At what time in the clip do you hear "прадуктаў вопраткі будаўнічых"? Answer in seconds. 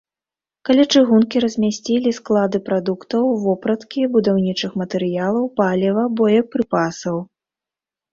2.69-4.71